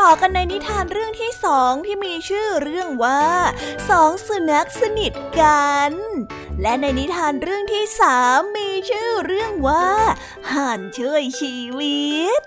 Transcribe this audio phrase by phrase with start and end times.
[0.00, 3.22] ต่อกันในนิทานเรื่องที่สองที่มีชื่อเรื่องว่า
[3.90, 5.92] สองสุนัขสนิทกัน
[6.62, 9.86] และในนิทานเรื่องที่สามมีชื่อเรื่องว่า
[10.52, 12.40] ห่านช่วยชีวิต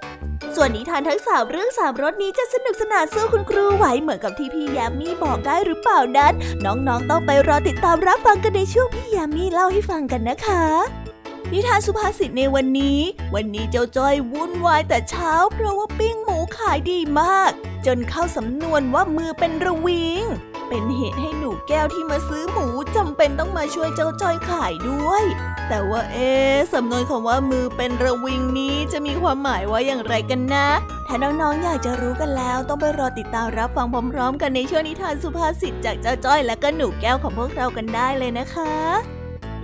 [0.55, 6.33] ส่วนนิทานทั้งสามเรื่องสามรสนี้จะสนุกสนานสู้คุณครูไหวเหมือนกับที่พี่ยามีบอกได้หรือเปล่านั้น
[6.65, 11.04] น้องๆต้องไปรอติดตามรับฟังกันในช่วงพี่ยามีเล่าให้ฟังกันนะคะ
[11.53, 12.99] นิทานสุภาษิตในวันนี้
[13.35, 17.51] วันนี้เจ้าจ้อยวุ่นวายแต่เช้า เพราะว่าปิ้งหมูขายดีมาก
[17.85, 20.23] จนเข้าสำนวนว่ามือเป็นระวิง
[20.67, 25.23] เป็นเหตุให้หนูแก้วที่มาซื้อหมูจำเป็นต้องมาช่วยเจ้าจ้อยขายด้วย
[25.69, 26.31] แต่ว่าเอ๊
[26.73, 30.67] สำนวนคำว่ามือเป็นระวิงนี้จะมีความหมายว่าอย่างไรกันนะ
[31.07, 39.14] ถ้าน้องๆอยากจะรู้กันแล้ว ต้องไปรอติดตามรับฟังพร้อมๆ กันในช่วงนิทานสุภาษิตจากเจ้าจ้อยและก็หนูแก้วของพวกเรากันได้เลยนะคะ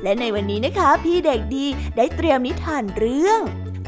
[0.04, 1.66] และในวันนี้นะคะพี่เด็กดี
[1.98, 3.42] ได้เตรียมนิทานเรื่อง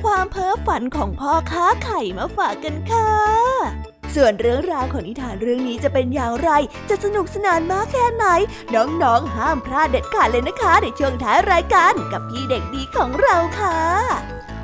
[0.04, 3.10] ความเพ้อฝันของพ่อค้าไข่มาฝากกันค่ะ
[4.16, 6.50] ส่วนเรื่องราวของนิทานเรื่องนี้จะเป็นอย่างไร
[6.90, 8.26] จะสนุกสนานมากแค่ไหน
[8.76, 13.80] น้องๆ ห้ามพลาดเด็ดขาดเลยนะคะ ในช่วงท้ายรายการกับพี่เด็กดีของเราค่ะ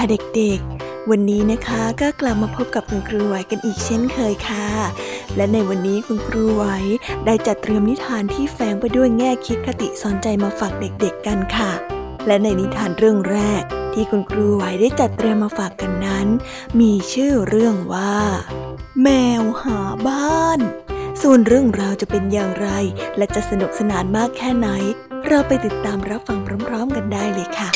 [0.00, 4.68] ค่ะเด็กๆ วันนี้นะคะก็กลับมาพบกับคุณครูไหวกันอีกเช่นเคยค่ะ
[5.36, 6.64] และในวันนี้คุณครูไหว
[7.26, 11.72] ได้จัดเตรียมนิทานที่แฝงไปด้วยแง่คิดคติสอนใจมาฝากเด็กๆกันค่ะ
[12.26, 13.62] และในนิทานเรื่องแรก
[13.94, 16.26] ที่คุณครูไหวได้จัดเตรียมมาฝากกันนั้น
[16.80, 18.16] มีชื่อเรื่องว่า
[19.02, 19.08] แม
[19.40, 20.60] วหาบ้าน
[21.22, 22.68] ส่วนเรื่องราวจะเป็นอย่างไร
[23.16, 24.68] และจะสนุกสนานมากแค่ไหน
[25.26, 27.70] เราไปติดตามรับฟังพร้อม ๆ กันได้เลยค่ะ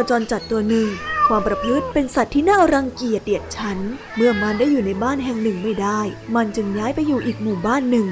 [0.00, 0.88] วจรจัดตัวหนึ่ง
[1.28, 3.78] ความประพฤติเป็นสัตว์ที่น่ารังเกียจเดียดฉัน
[4.16, 6.00] เมื่อมันได้อยู่ในบ้านแห่งหนึ่งไม่ได้
[6.34, 8.06] มันจึงย้ายไปอยู่อีกหมู่บ้านหนึ่ง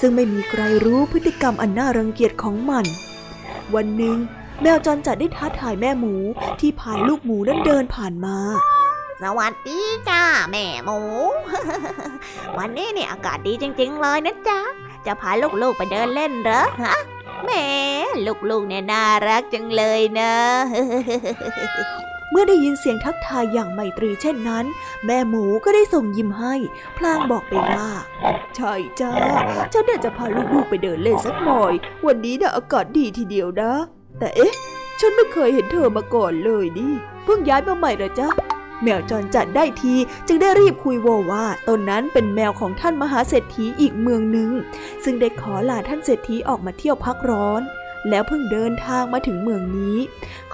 [0.00, 2.84] ซึ่งไม่มีใครรู้พฤติกรรมอันน่ารังเกียจของมัน
[3.74, 4.16] วันหนึ่ง
[4.62, 6.14] แมวจรจัดได้ท้าทายแม่หมู
[6.60, 8.36] ที่พาลูกหมูนั้นเดินผ่านมา
[9.22, 11.00] สวัสดีจ้าแม่หมู
[12.58, 14.60] วันนี้เนี่ยอากาศดีจริง ๆ เลยนะจ๊ะ
[15.06, 15.30] จะพา
[15.62, 16.96] ลูกๆไปเดินเล่นเหรอฮะ
[17.44, 17.52] แหม
[18.50, 20.34] ลูกๆเนี่ยน่ารักจังเลยนะ
[22.30, 24.64] เมื่อได้ยินเสียงทักทายอย่างไมตรีเช่นนั้น
[25.06, 26.54] แม่หมูก็ได้ส่งยิ้มให้
[26.96, 27.88] พลางบอกไปว่า
[28.56, 29.12] ใช่จ้า
[29.72, 31.72] ฉันจะพาลูกๆไปเดินเล่นสักหน่อย
[32.06, 33.72] วันนี้น่ะอากาศดีทีเดียวนะ
[34.18, 34.54] แต่เอ๊ะ
[35.00, 36.88] ฉันไม่เคยเห็นเธอมาก่อนเลยดิ
[37.24, 38.28] เพิ่งย้ายมาใหม่หรอจ๊ะ
[38.82, 39.94] แมวจรจัดได้ที
[40.26, 44.50] จึงได้รีบคุยโวว่าตนนั้นเป็นแมวของท่านมหาเศรษฐีอีกเมืองหนึ่ง
[45.04, 47.62] ซึ่งได้ขอลาท่านเศรษฐีออกมาเที่ยวพักร้อน
[48.08, 49.98] แล้วเพิ่งเดินทางมาถึงเมืองนี้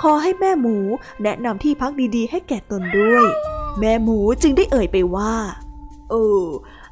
[0.00, 0.76] ขอให้แม่หมู
[1.22, 3.26] แนะนำที่พักดีๆ ให้แก่ตนด้วย
[3.80, 5.34] แม่หมูจึงได้เอ่ยไปว่า
[6.10, 6.44] เออ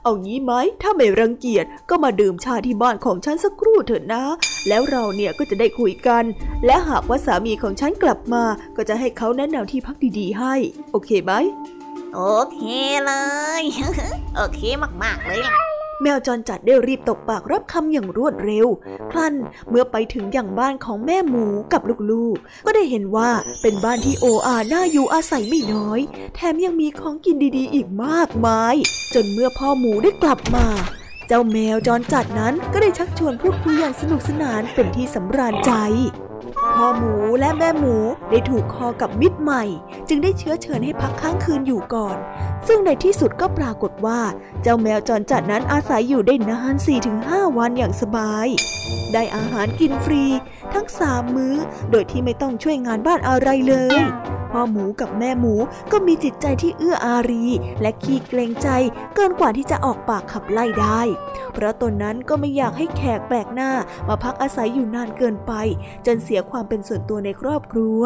[0.09, 4.25] เอางี้ไหม ถ้าไม่รังเกียจก็มาดื่มชาที่บ้านของฉันสักครู่เถอะนะ
[4.69, 6.25] แล้วเราเนี่ยก็จะได้คุยกัน
[6.67, 8.45] และหากว่าสามีของฉันกลับมา
[8.77, 10.55] ก็จะให้เขาแนะนำที่พักดีๆให้
[10.93, 11.33] โอเคไหม
[12.15, 12.21] โอ
[12.53, 12.61] เค
[13.05, 13.13] เล
[13.61, 13.65] ย
[14.37, 14.61] โอเค
[15.03, 18.67] มากๆเลยล่ะ แมวจรจัดได้รีบตกปากรับคำอย่างรวดเร็ว
[19.13, 19.35] ครั้น
[19.71, 23.31] เมื่อไปถึงอย่างบ้านของแม่หมูกับลูกๆ ก็ได้เห็นว่า
[23.63, 26.01] เป็นบ้านที่โออาน่าอยู่อาศัยไม่น้อย
[26.35, 28.75] แถมยังมีของกินดีๆ อีกมากมาย
[29.15, 30.67] จนเมื่อพ่อหมูได้กลับมา
[31.29, 35.73] เจ้าแมวจรจัดนั้นก็ได้ชักชวนพูดคุยอย่างสนุกสนานเป็นที่สำราญใจ
[36.75, 37.97] พ่อหมูและแม่หมู
[38.31, 39.65] ได้ถูกคอกับมิตรใหม่
[40.09, 42.17] จึงได้เชื้อเชิญให้พักค้างคืนอยู่ก่อน
[42.67, 44.21] ซึ่งในที่สุดก็ปรากฏว่า
[44.63, 46.75] เจ้าแมวจรจัดนั้นอาศัยอยู่ได้นาน
[47.17, 48.47] 4-5 วันอย่างสบาย
[49.13, 50.25] ได้อาหารกินฟรี
[50.75, 51.55] ทั้งสามมื้อ
[51.91, 54.03] โดยที่ไม่ต้องช่วยงานบ้านอะไรเลย
[54.51, 55.55] พ่อหมูกับแม่หมู
[55.93, 57.45] ก็มีจิตใจที่เอื้ออารี
[57.81, 58.69] และขี้เกรงใจ
[59.15, 61.01] เกินกว่าที่จะออกปากขับไล่ได้
[61.53, 63.71] เพราะตนนั้นก็ไม่อยากให้แขกแปลกหน้า
[64.09, 65.53] มาพักอาศัยอยู่นานเกินไป
[66.07, 68.03] จนเสียความเป็นส่วนตัวในครอบครัว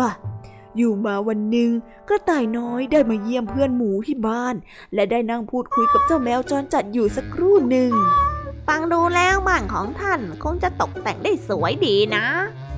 [0.76, 1.70] อยู่มาวันหนึ่ง
[2.08, 4.54] กระต่ายน้อยได้มาเยี่ยมเพื่อนหมูที่บ้าน
[4.94, 7.90] และได้นั่งพูดคุยกับเจ้าแมวจรจัดอยู่สักครู่หนึ่ง
[8.66, 12.24] ฟังดูแล้วบ้านของท่านคงจะตกแต่งได้สวยดีนะ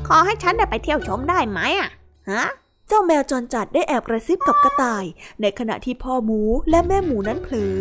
[0.08, 1.90] ขอให้ฉันได้ไปเที่ยวชมได้ไหมอะ
[2.30, 2.44] ฮะ
[2.88, 5.04] เจ้าแมวจรจัดได้แอบกระซิบกับกระต่าย
[5.40, 6.40] ในขณะที่พ่อหมู
[6.70, 7.78] และแม่หมูนั้นเผลอ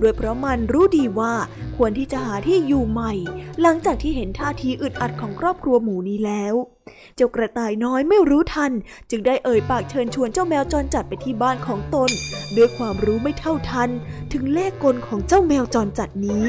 [0.00, 1.34] โดยเพราะมันรู้ดีว่า
[1.76, 3.12] ควรที่จะหาที่อยู่ใหม่
[3.60, 6.54] หลังจากที่เห็นท่าทีอึดอัดของครอบครัวหมูนี้แล้ว
[7.16, 8.72] เจ้ากระต่ายน้อยไม่รู้ทัน
[9.10, 12.10] จึงได้เอ่ยปากเชิญชวนเจ้าแมวจรจัดไปที่บ้านของตน
[12.56, 13.90] ด้วยความรู้ไม่เท่าทัน
[14.32, 16.44] ถึงเลขกลของเจ้าแมวจรจัดนี้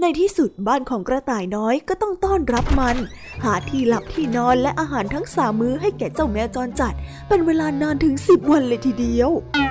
[0.00, 2.96] ในที่สุดบ้านของกระต่ายน้อยก็ต้องต้อนรับมัน
[3.44, 6.94] หาที่หลับที่นอนและอาหารทั้งสามมื้อให้แก่เจ้าแมวจรจัด
[7.28, 9.30] เป็นเวลานานถึงสิบวันเลยทีเดียว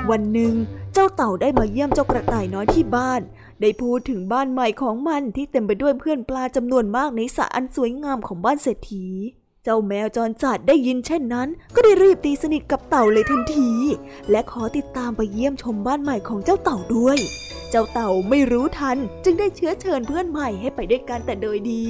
[0.10, 0.54] วันหนึ่ง
[0.94, 3.22] เจ้าเต่าได้มาเยี่ยมเจ้ากระต่ายน้อยที่บ้าน
[3.62, 9.06] ได้พูดถึงบ้านใหม่ของมันที่เต็มไปด้วยเพื่อนปลาจำนวนมากในสระอันสวยงามของบ้านเศรษฐี
[9.64, 13.72] เจ้าแมวจรจัดได้ยินเช่นนั้น ก็ได้รีบตีสนิทกับเต่าเลยทันที
[14.32, 17.18] และขอติดตามไปเยี่ยมชมบ้านใหม่ของเจ้าเต่าด้วย
[17.70, 21.86] เจ้าเต่าไม่รู้ทัน จึงได้เชื้อเชิญเพื่อนใหม่ให้ไปด้วยกันแต่โดยดี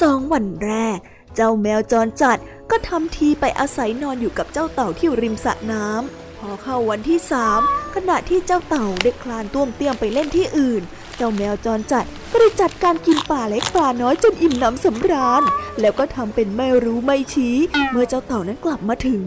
[0.00, 0.98] สองวันแรก
[1.34, 2.38] เจ้าแมวจรจัด
[2.70, 7.60] ก็ทำทีไปอาศัยนอนอยู่กับเจ้าเต่าที่ริมสระน้ำพอเข้าวันที่สาม
[7.94, 10.82] ขณะที่เจ้าเต่าได้คลานต้วมเตี้ยมไปเล่นที่อื่น
[11.16, 15.42] เจ้าแมวจรจัดก็ได้จัดการกินป่าเล็กปลาน้อยจนอิ่มหนำสำราญ
[15.80, 17.56] แล้วก็ทำเป็นไม่รู้ไม่ชี้
[17.90, 19.22] เมื่อเจ้าเต่านั้นกลับมาถึง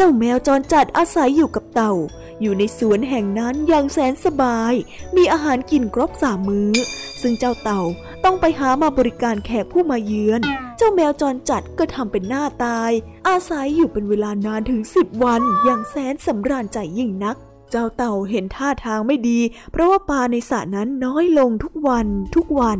[0.00, 1.92] เจ้าแมวจรจัดอาศัยอยู่กับเต่า
[2.40, 4.72] อยู่ในสวนแห่งนั้นอย่างแสนสบาย
[5.16, 6.72] มีอาหารกินครบสามมื้อ
[7.20, 7.82] ซึ่งเจ้าเต่า
[8.24, 10.40] ต้องไปหามาบริการแขกผู้มาเยือน
[10.76, 12.90] เจ้าแมวจรจัดก็ทำเป็นหน้าตาย
[13.28, 17.36] อาศัยอยู่เป็นเวลานานถึงสิบวันอย่างแสนสำราญใจยิ่งนัก
[17.70, 19.40] เจ้าเต่าเห็นท่าทางไม่ดี
[19.72, 22.06] เพราะว่าปลาในสระนั้นน้อยลงทุกวัน
[22.36, 22.78] ทุกวัน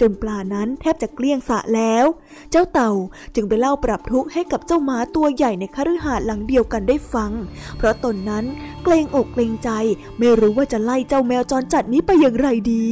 [0.00, 2.04] จนปลานั้นแทบจะเกลี้ยงสระแล้ว
[2.50, 2.90] เจ้าเต่า
[3.34, 7.30] จึงไปเล่าปรับทุกข์ให้กับเจ้าหมาตัวใหญ่ในคฤหาสน์หลังเดียวกันได้ฟัง
[7.76, 8.44] เพราะตนนั้น
[8.84, 9.70] เกรงอกเกรงใจ
[10.18, 12.86] ไม่รู้ว่าจะไล่เจ้าแมวจรจัดนี้ไปอย่างไรดี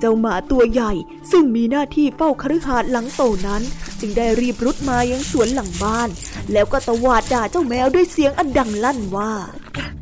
[0.00, 0.92] เจ้าหมาตัวใหญ่
[1.30, 3.62] ซึ่งมีหน้าที่เฝ้าคฤหาสน์หลังโตนั้น
[4.00, 6.08] จึงได้รีบรุดมายังสวนหลังบ้าน
[6.52, 9.32] แล้วก็ตวาดด่าเจ้าแมวด้วยเสียงอันดังลั่นว่า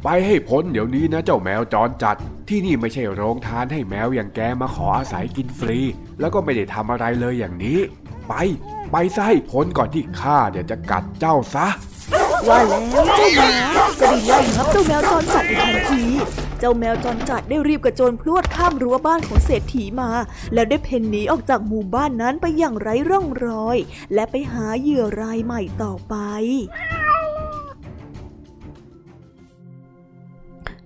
[0.04, 2.16] ไปให้พ้นเดี๋ยวนี้นะเจ้าแมวจรจัด
[2.48, 5.78] ที่นี่ไม่ใช่โรงทานให้แมวอย่างแกมาขออาศัยกินฟรี
[6.20, 7.78] แล้วก็ไม่ได้ทำอะไรเลยอย่างนี้
[8.28, 8.34] ไป
[8.90, 11.66] ไปซะให้พ้นก่อนที่ข้าเดี๋ยวจะกัดเจ้าซะ
[12.48, 12.82] ว่าแล้ว
[13.16, 13.50] เจ้าหมา
[14.00, 16.02] ก็ได้ไล่ครับเจ้าแมวจรจัดในทันที
[16.58, 20.10] เจ้าแมวจรจัดได้รีบกระโจนพลวดข้ามรั้วบ้านของเศรษฐีมา
[20.54, 23.76] แล้วได้เพ่นหนีออกจากหมู่บ้านนั้นไปอย่างไร้ร่องรอย
[24.14, 26.14] และไปหาเหยื่อรายใหม่ต่อไป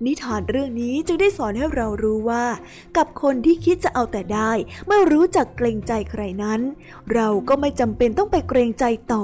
[0.05, 2.45] นิทานเรื่องนี้จึงได้สอนให้เรารู้ว่า
[2.97, 4.51] กับคนที่คิดจะเอาแต่ได้
[4.87, 6.61] ไม่รู้จักเกรงใจใครนั้น
[7.13, 9.23] เราก็ไม่จำเป็นต้องไปเกรงใจต่อ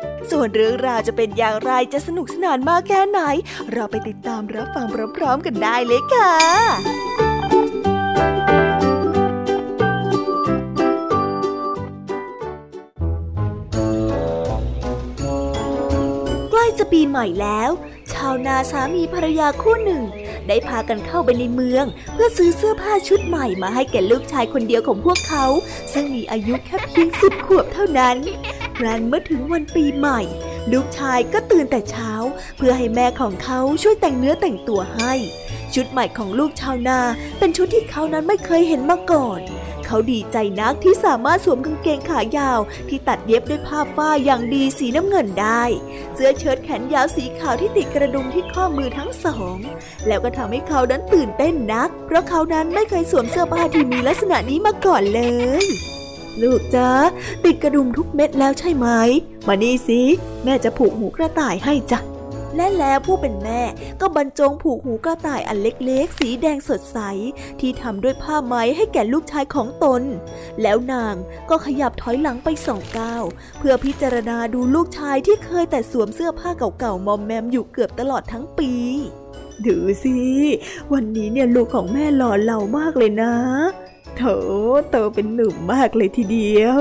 [0.31, 3.19] ส่วนเรื่องราวจะเป็นอย่างไรจะสนุกสนานมากแค่ไหน
[3.71, 4.85] เราไปติดตามรับฟัง
[5.17, 6.31] พร้อมๆกันได้เลยค่ะ
[16.79, 17.71] จะปีใหม่แล้ว
[18.13, 20.03] ชาวนาสามีภรรยาคู่หนึ่ง
[20.47, 25.45] ได้พากันเข้าไปในเมือง เพื่อซื้อเสื้อผ้าชุดใหม่มาให้แก่ลูกชายคนเดียวของพวกเขา
[25.93, 28.17] ซึ่งมีอายุแค่เพียงสิบขวบเท่านั้น
[28.77, 30.21] ครั้นเมื่อถึงวันปีใหม่
[30.71, 32.11] ลูกชายก็ตื่นแต่เช้า
[32.57, 35.13] เพื่อให้แม่ของเขาช่วยแต่งเนื้อแต่งตัวให้
[35.73, 36.99] ชุดใหม่ของลูกชาวนา
[37.37, 39.41] เป็นชุดที่เขานั้นไม่เคยเห็นมาก่อน
[39.93, 45.63] เขาดีใจนักที่สามารถสวมกางเกงขายาว ที่ตัดเย็บด้วยผ้าฝ้ายอย่างดีสีน้ำเงินได้
[46.13, 49.57] เสื้อเชิ้ตแขนยาวสีขาวที่ติดกระดุมที่ข้อมือทั้งสอง
[50.07, 55.21] แล้วก็ทำให้เขานั้นตื่นเต้นนัก เพราะเขานั้นไม่เคยสวมเสื้อผ้าที่มีลักษณะนี้มาก่อนเล
[55.63, 55.65] ย
[56.41, 56.89] ลูกจ้า
[57.45, 58.87] ติดกระดุมทุกเม็ดแล้วใช่ไหม
[59.47, 60.01] มานี่สิ
[60.43, 61.99] แม่จะผูกหูกระต่ายให้จ้ะ
[62.55, 63.61] และแล้วผู้เป็นแม่
[64.01, 66.99] ก็บรรจงผูกหูกระต่ายอันเล็กๆ สีแดงสดใส
[67.59, 70.01] ที่ทำด้วยผ้าไหมให้แก่ลูกชายของตน
[70.61, 71.15] แล้วนาง
[71.49, 73.23] ก็ขยับถอยหลังไปสองก้าว
[73.59, 78.71] เพื่อพิจารณาดูลูกชายที่เคยแต่สวมเสื้อผ้าเก่าๆมอมแมมอยู่เกือบตลอดทั้งปี
[79.65, 80.17] ดูสิ
[80.93, 83.33] วันนี้เนี่ยลูกของแม่หล่อเหลามากเลยนะ
[84.17, 84.37] เถอ
[84.91, 86.77] เตอเป็นหนุ่มมากเลยทีเดียว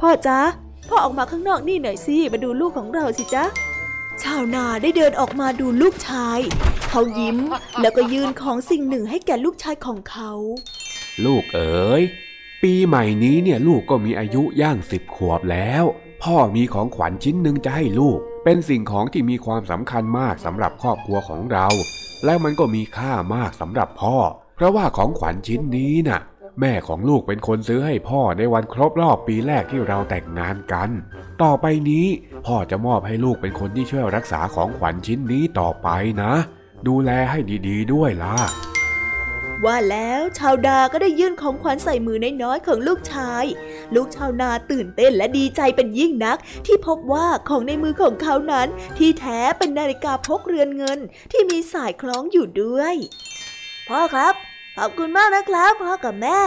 [0.00, 0.40] พ่อจ๊ะ
[0.88, 3.44] พ่อออกมาข้างนอกนี่หน่อยสิ มาดูลูกของเราสิจ๊ะ
[4.22, 6.38] ชาวนาได้เดินออกมาดูลูกชาย
[6.88, 7.38] เขายิ้ม
[7.80, 10.30] แล้วก็ยื่นของสิ่งหนึ่งให้แก่ลูกชายของเขา
[11.24, 12.02] ลูกเอ๋ย
[12.62, 15.84] ปีใหม่นี้เนี่ยลูกก็มีอายุย่างสิบขวบแล้ว
[16.22, 21.66] พ่อมีของขวัญชิ้นหนึ่งจะให้ลูก เป็นสิ่งของที่มีความสำคัญมากสำหรับครอบครัวของเรา
[22.24, 24.16] และมันก็มีค่ามากสำหรับพ่อ
[24.56, 26.20] เพราะว่าของขวัญชิ้นนี้น่ะ
[26.60, 30.90] แม่ของลูกเป็นคนซื้อให้พ่อในวันครบรอบปีแรกที่เราแต่งงานกัน
[31.42, 32.06] ต่อไปนี้
[32.46, 35.88] พ่อจะมอบให้ลูกเป็นคนที่ช่วยรักษาของขวัญชิ้นนี้ต่อไป
[36.22, 36.32] นะ
[36.88, 37.38] ดูแลให้
[37.68, 38.36] ดีๆด้วยล่ะ
[39.64, 43.44] ว่าแล้วชาวดาก็ได้ยื่นของขวัญใส่มือน้อยๆของลูกชาย
[43.94, 50.98] ลูกชาวนาตื่นเต้นและดีใจเป็นยิ่งนัก ที่พบว่าของในมือของเขานั้น ที่แท้เป็นนาฬิกาพกเรือนเงิน
[51.32, 52.94] ที่มีสายคล้องอยู่ด้วย
[53.88, 54.34] พ่อครับ
[54.78, 56.38] ขอบคุณมากนะครับพ่อกับแม่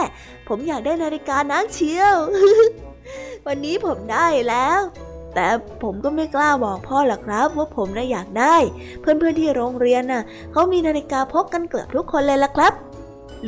[0.48, 2.16] ผมอยากได้นาฬิกานักเชียว
[3.46, 4.80] วันนี้ผมได้แล้ว
[5.34, 5.46] แต่
[5.82, 8.56] ผมก็ไม่กล้าบอกพ่อหรอกครับ ว่าผมน่ะอยากได้
[9.00, 12.72] เพื่อนๆที่โรงเรียนน่ะเขามีนาฬิกาพกกันเกือบทุกคนเลยล่ะครับ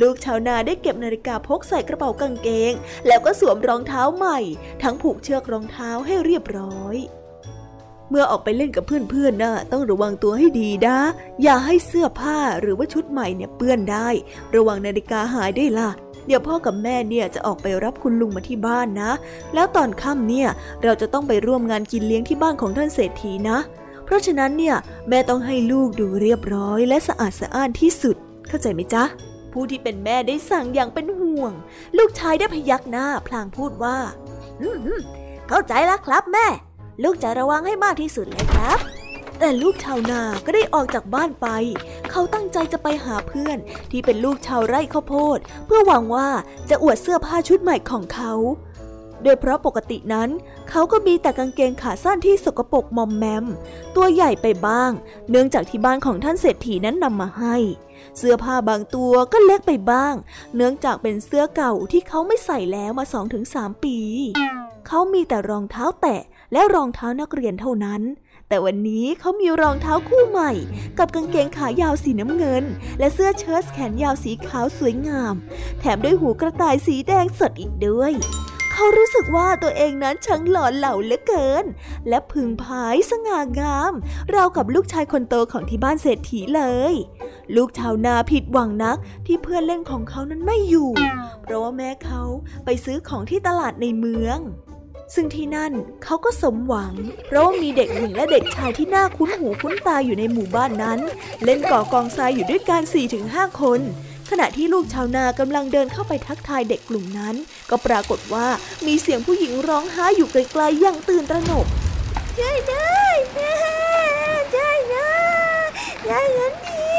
[0.01, 2.73] ลูกชาวนาได้เก็บนาฬิกาพกใส่กระเป๋ากางเกง
[3.07, 4.39] แล้วก็สวมรองเท้าใหม่
[4.83, 6.95] ทั้งผูกเชือกรองเท้าให้เรียบร้อย
[8.11, 10.97] เมื่อออกไปเล่นกับเพื่อนๆนะ่ะต้องระวังตัวให้ดีนะ
[11.43, 14.07] อย่าให้เสื้อผ้าหรือว่าชุดใหม่เนี่ยเปื้อนได้
[14.55, 15.89] ระวังนาฬิกาหายได้ล่ะ
[16.27, 19.11] เดี๋ยวพ่อกับแม่เนี่ยจะออกไปรับคุณลุงมาที่บ้านนะ
[19.53, 20.49] แล้วตอนค่ำเนี่ย
[20.83, 23.57] เราจะต้องไปร่วมงานกินเลี้ยงที่บ้านของท่านเศรษฐีนะ
[24.05, 24.75] เพราะฉะนั้นเนี่ย
[25.09, 28.15] แม่ต้องให้ลูกดูเรียบร้อย และสะอาดสะอ้านที่สุด
[28.47, 29.03] เข้าใจไหมจ๊ะ
[29.53, 31.53] ผู้ที่เป็นแม่ได้สั่งอย่างเป็นห่วง
[31.97, 33.97] ลูกชายได้พยักหน้า พลางพูดว่า
[34.61, 34.99] อืม
[35.49, 36.47] เข้าใจแล้วครับแม่
[37.03, 38.79] ลูกจะระวังให้มากที่สุดเลยครับ
[39.39, 41.47] แต่ลูกชาวนาก็ได้ออกจากบ้านไป
[42.11, 43.57] เขาตั้งใจจะไปหาเพื่อน
[43.91, 46.29] ที่เป็นลูกชาวไร่ข้าวโพด เพื่อหวังว่า
[46.69, 48.33] จะอวดเสื้อผ้าชุดใหม่ของเขา
[49.23, 50.29] โดยเพราะปกตินั้น
[50.69, 53.45] เขาก็มีแต่กางเกงขาสั้นที่สกปรกมอมแมม
[53.95, 54.91] ตัวใหญ่ไปบ้าง
[55.29, 57.55] เนื่องจากที่บ้านของท่านเศรษฐีนั้นนำมาให้
[58.17, 60.13] เสื้อผ้าบางตัวก็เล็กไปบ้าง
[60.55, 63.05] เนื่องจากเป็นเสื้อเก่าที่เขาไม่ใส่แล้วมา
[63.43, 63.97] 2-3 ปี
[64.87, 66.21] เขามีแต่รองเท้าแตะ
[66.53, 68.01] และรองเท้านักเรียนเท่านั้น
[68.47, 70.51] แต่วันนี้เขามีรองเท้าคู่ใหม่
[70.99, 72.63] กับกางเกงขายาวสีน้ำเงิน
[72.99, 75.33] และเสื้อเชิ้ตแขนยาวสีขาวสวยงาม
[75.79, 78.13] แถมด้วยหูกระต่ายสีแดงสดอีกด้วย
[78.71, 81.65] เขารู้สึกว่าตัวเองนั้นช่างหล่อเหลาเหลือเกิน
[82.09, 83.93] และพึงพายสง่างาม
[84.33, 86.93] ราวกับลูกชายคนโตของที่บ้านเศรษฐีเลย
[87.55, 90.91] ลูกชาวนาผิดหวังนักที่เพื่อนเล่นของเขานั้นไม่อยู่
[91.41, 92.21] เพราะว่าแม่เขา
[92.65, 94.39] ไปซื้อของที่ตลาดในเมือง
[95.15, 95.71] ซึ่งที่นั่น
[96.03, 96.93] เขาก็สมหวัง
[97.25, 100.99] เพราะว่ามีเด็กหญิงและเด็กชายที่น่าคุ้นหูคุ้นตาอยู่ในหมู่บ้านนั้น
[101.43, 102.81] เล่นก่อกองทรายอยู่ด้วยกัน
[103.21, 103.79] 4-5 คน
[104.29, 107.35] ขณะที่ลูกชาวนากำลังเดินเข้าไปทักทายเด็กกลุ่มนั้น
[107.69, 108.47] ก็ปรากฏว่า
[108.87, 111.65] มีเสียงผู้หญิงร้องไห้อยู่ไกลๆอย่างตื่นตระหนก
[112.37, 113.55] ช่วยด้วยช่วย
[114.55, 114.77] ด้วย
[116.05, 116.89] ช่วยฉันที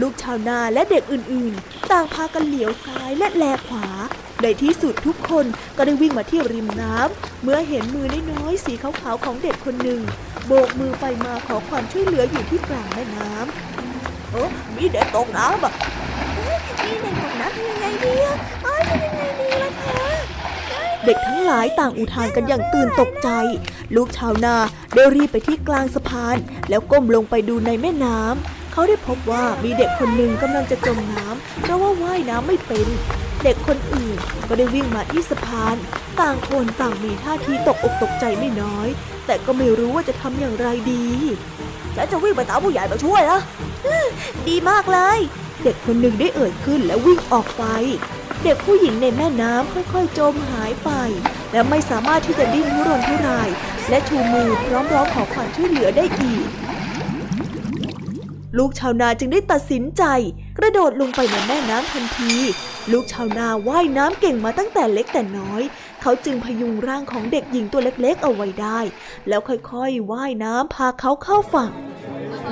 [0.00, 3.86] ลูกชาวนาและเด็กอื่นๆ ต่างพากันเหลียวซ้ายและแลขวา
[4.42, 10.00] ในที่สุดทุกคนก็ได้วิ่งมาที่ริมน้ำ เมื่อเห็นมือน้อยๆสีขาวๆของเด็กคนหนึ่ง
[10.46, 15.72] โบกมือไปมาขอความช่วยเหลืออยู่ที่กลางแม่น้ำเออมีเด็กตกน้ำอะ
[16.82, 18.36] มีเด็กตกน้ำทำยังไงดีอะ
[18.88, 20.14] ทำยังไงดีล่ะเธอ
[21.04, 23.28] เด็กทั้งหลายต่างอุทานกันอย่างตื่นตกใจ
[23.96, 24.56] ลูกชาวนา
[24.94, 26.36] ได้รีบไปที่กลางสะพาน
[26.68, 32.88] แล้วก้มลงไปดูในแม่น้ำ เขาได้พบว่ามีเด็กคนหนึ่งกำลังจะจมน้ำเพราะว่าว่ายน้ำไม่เป็น
[33.44, 35.76] เด็กคนอื่นก็ได้วิ่งมาที่สะพาน
[36.20, 38.88] ต่างคนต่างมีท่าทีตกอกตกใจไม่น้อย
[39.26, 41.06] แต่ก็ไม่รู้ว่าจะทำอย่างไรดี
[41.96, 43.40] ฉันจะวิ่งไปตามผู้ใหญ่มาช่วยนะ
[44.48, 45.18] ดีมากเลย
[45.62, 47.64] เด็กคนหนึ่งได้เอ่ยขึ้นและวิ่งออกไป
[48.42, 50.90] เด็กผู้หญิงในแม่น้ำค่อยๆจมหายไป
[51.52, 53.48] และไม่สามารถที่จะดิ้นทุรนทุราย
[53.88, 56.46] และชูมือพร้อมร้องขอความช่วยเหลือได้อีก
[58.58, 60.02] ลูกชาวนาจึงได้ตัดสินใจ
[60.58, 62.34] กระโดดลงไปในแม่น้ำทันที
[62.90, 65.62] ลูกชาวนาว่ายน้ำเก่งมาตั้งแต่เล็กแต่น้อย
[66.02, 68.80] เขาจึงพยุงร่างของเด็กหญิงตัวเล็กๆเอาไว้ได้
[69.28, 71.70] แล้วค่อยๆว่ายน้ำพาเขาเข้าฝั่ง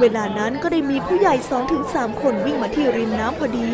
[0.01, 3.71] เวลานั้นก็ได้มีผู้ใหญ่สองถึงสามคนวิ่งมาที่ริมน้ำพอดี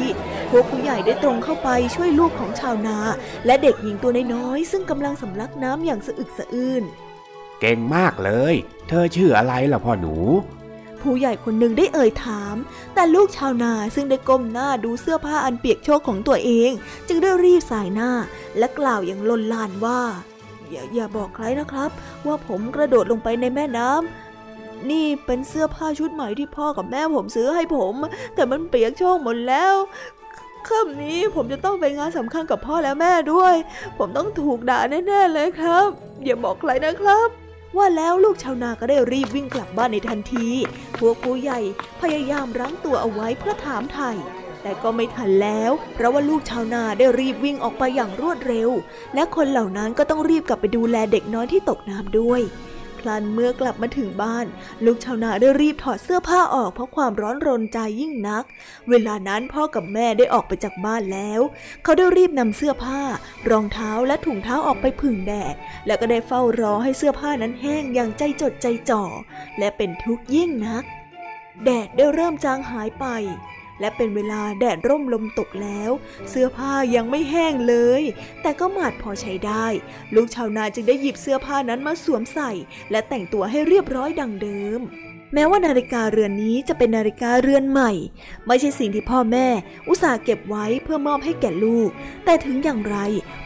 [0.51, 2.99] พวกผู้ใหญ่ได้ตรงเข้าไปช่วยลูกของชาวนา
[3.47, 6.83] และเด็กหญิงตัวน้อยๆซึ่งกำลังสำลักน้ำอย่างสะอึกสะอื้น
[7.61, 8.55] เก่งมากเลย
[8.89, 10.15] เธอชื่ออะไรล่ะพ่อหนู
[11.07, 12.57] ผู้ใหญ่คนหนึ่งได้เอ่ยถาม
[12.95, 16.71] แต่ลูกชาวนาซึ่งได้ก้มหน้าดูเสื้อผ้าอันเปียกโชกของตัวเอง
[17.09, 18.11] จึงได้รีบสายหน้า
[18.59, 20.01] และกล่าวอย่างลนลานว่า
[20.71, 21.91] อย่าอย่าบอกใครนะครับ
[22.27, 27.95] ว่าผมกระโดดลงไปในแม่น้ำนี่เป็นเสื้อผ้าชุดใหม่ที่พ่อกับแม่ผมซื้อให้ผม
[28.35, 29.75] แต่มันเปียกโชกหมดแล้ว
[30.69, 33.55] ค่ำนี้ผมจะต้องไปงานสำคัญกับพ่อและแม่ด้วย
[33.99, 35.89] ผมต้องถูกด่าแน่ๆเลยครับ
[36.25, 37.29] อย่าบอกใครนะครับ
[37.77, 40.47] ว่าแล้วลูกชาวนาก็ได้รีบวิ่งกลับบ้านในทันที
[40.99, 41.61] พวกผู้ใหญ่
[42.01, 44.11] พยายามรั้งตัวเอาไว้เพื่อถามไถ่
[44.63, 48.71] แต่ก็ไม่ทันแล้ว เพราะว่าลูกชาวนาได้รีบวิ่งออกไปอย่างรวดเร็ว
[49.15, 52.41] และคนเหล่านั้นก็ต้องรีบกลับไปดูแลเด็กน้อยที่ตกน้ำด้วย
[53.09, 54.47] ลันเมื่อกลับมาถึงบ้าน
[54.85, 58.45] ลูกชาวนาได้รีบถอดเสื้อผ้าออกเพราะความร้อนรนใจยิ่งนัก
[58.89, 61.41] เวลานั้นพ่อกับแม่ได้ออกไปจากบ้านแล้ว
[61.83, 63.01] เขาได้รีบนำเสื้อผ้า
[63.51, 65.55] รองเท้าและถุงเท้าออกไปผึ่งแดด
[65.87, 69.05] แล้วก็ได้เฝ้ารอให้เสื้อผ้านั้นแห้งอย่างใจจดใจจ่อ
[69.59, 70.85] และเป็นทุกข์ยิ่งนัก
[71.65, 73.07] แดดได้เริ่มจางหายไป
[73.81, 75.91] และเป็นเวลาแดดร่มลมตกแล้ว
[76.31, 78.03] เสื้อผ้ายังไม่แห้งเลย
[78.43, 79.67] แต่ก็หมาดพอใช้ได้
[80.15, 82.53] ลูกชาวนาจึงได้หยิบเสื้อผ้านั้นมาสวมใส่
[82.91, 84.81] และแต่งตัวให้เรียบร้อยดังเดิม
[85.35, 87.93] แม้ว่านาฬิกาเรือนนี้จะเป็นนาฬิกาเรือนใหม่
[88.47, 89.47] ไม่ใช่สิ่งที่พ่อแม่
[89.89, 91.89] อุตส่าห์เก็บไว้เพื่อมอบให้แก่ลูก
[92.25, 92.97] แต่ถึงอย่างไร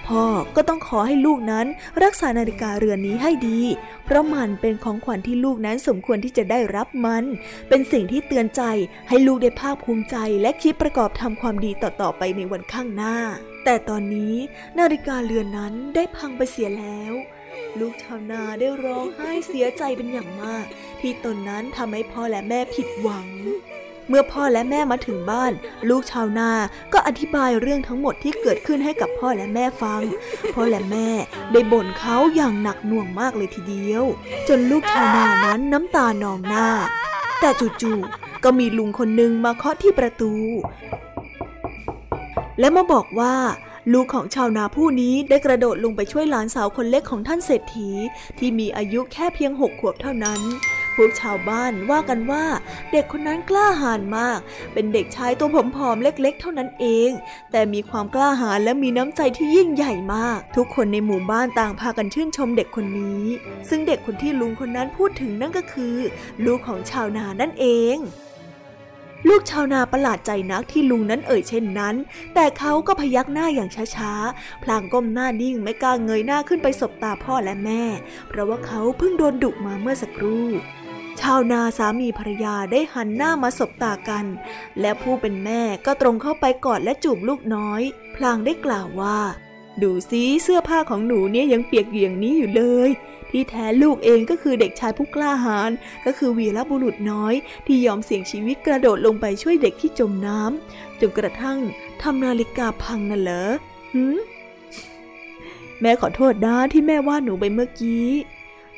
[0.07, 0.25] พ่อ
[0.57, 1.67] ก็ต้องขอให้ลูกนั้น
[2.03, 3.61] รักษานาฬิกาเรือนนี้ให้ดี
[4.05, 7.25] เพราะมันเป็นของขวัญที่ลูกนั้นสมควรที่จะได้รับมัน
[7.69, 8.63] เป็นสิ่งที่เตือนใจ
[9.09, 13.17] ให้ลูกได้ภาคภูมิใจ และคิดประกอบทำความดีต่อๆไปในวันข้างหน้า
[13.65, 14.35] แต่ตอนนี้
[14.79, 17.13] นาฬิกาเรือนนั้นได้พังไปเสียแล้ว
[17.81, 20.67] ลูกชาวนาได้ร้องไห้เสียใจเป็นอย่างมาก
[21.01, 23.29] ที่ตนนั้นทำให้พ่อและแม่ผิดหวัง
[24.09, 25.53] เมื่อพ่อและแม่มาถึงบ้าน
[25.91, 26.51] ลูกชาวนา
[26.93, 30.03] ก็อธิบายเรื่องทั้งหมดที่เกิดขึ้นให้กับพ่อและแม่ฟัง
[30.55, 31.09] พ่อและแม่
[31.53, 34.05] ได้บ่นเขาอย่างหนักหน่วงมากเลยทีเดียว
[34.49, 36.69] จนลูกชาวนานั้นน้ำตานองหน้า
[37.41, 37.51] แต่
[37.83, 40.33] จู่ๆก็มีลุงคนหนึ่งมาเคาะที่ประตู
[42.61, 43.35] และมาบอกว่า
[43.93, 47.91] ลูกของชาวนาผู้นี้ได้กระโดดลงไปช่วยหลานสาวคนเล็กของท่านเศรษฐี
[48.39, 50.41] ที่มีอายุแค่เพียงหกขวบเท่านั้น
[50.95, 52.45] พวกชาวบ้านว่ากันว่า
[52.93, 54.39] เด็กคนนั้นกล้าหาญมาก
[54.73, 57.11] เป็นเด็กชายตัวผอมๆเล็กๆ เท่านั้นเอง
[57.53, 63.25] แต่มีความกล้าหาญและมีน้ำใจที่ยิ่งใหญ่มาก ทุกคนในหมู่บ้านต่างพากันชื่นชมเด็กคนนี้
[63.69, 65.95] ซึ่งเด็กคนที่ลุงคนนั้นพูดถึงนั่นก็คือ
[66.45, 67.99] ลูกของชาวนานั่นเอง
[69.29, 71.95] ลูกชาวนาประหลาดใจนักที่ลุงนั้นเอ่ยเช่นนั้น
[72.35, 77.83] แต่เขาก็พยักหน้าอย่างช้าๆ พลางก้มหน้านิ่งไม่กล้าเงยหน้าขึ้นไปสบตาพ่อและแม่
[78.29, 80.47] เพราะว่าเขาเพิ่งโดนดุมาเมื่อสักครู่
[81.21, 84.25] ชาวนาสามีภรรยาได้หันหน้ามาสบตากัน
[84.81, 87.83] และผู้เป็นแม่ก็ตรงเข้าไปกอดและจูบลูกน้อย
[88.17, 89.19] พลางได้กล่าวว่า
[89.83, 92.91] ดูซิเสื้อผ้าของหนูเนี่ยยังเปียกอยู่ยงนี้อยู่เลย
[93.31, 95.71] ที่แท้ลูกเองก็คือเด็กชายผู้กล้าหาญ
[96.07, 97.35] ก็คือวีรบุรุษน้อย
[97.67, 101.59] ที่ยอมเสี่ยงชีวิตกระโดดลงไปช่วยเด็กที่จมน้ำจนกระทั่ง
[102.03, 103.51] ทำนาฬิกาพังน่ะเหรอ
[103.95, 104.19] หืม
[105.81, 108.09] แม่ขอโทษนะที่แม่ว่าหนูไปเมื่อกี้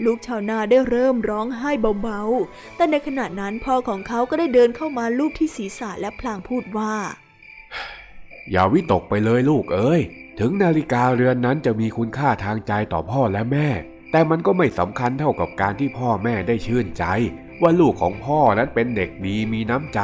[0.05, 1.71] ลูกชาวนาได้เริ่มร้องไห้
[2.03, 6.95] เบาๆ แต่ในขณะนั้นพ่อของเขาก็ได้เดินเข้ามาลูบที่ศีรษะและพลางพูดว่า
[8.51, 10.01] อย่าวิตกไปเลยลูกเอ้ย
[10.39, 13.69] ถึงนาฬิกาเรือนนั้นจะมีคุณค่าทางใจต่อพ่อและแม่
[14.13, 17.05] แต่มันก็ไม่สำคัญเท่ากับการที่พ่อแม่ได้ชื่นใจ
[17.63, 20.01] ว่าลูกของพ่อนั้นเป็นเด็กดีมีน้ำใจ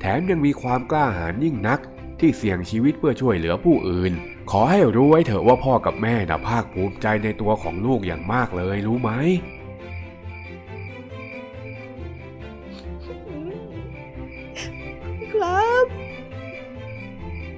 [0.00, 1.80] แถมยังมีความกล้าหาญยิ่งนัก
[2.20, 4.12] ที่เสี่ยงชีวิตเพื่อช่วยเหลือผู้อื่น
[4.50, 9.10] ขอให้รู้ไว้เถอะว่าพ่อกับแม่น่ะภาคภูมิใจในตัวของลูกอย่างมากเลยรู้ไหม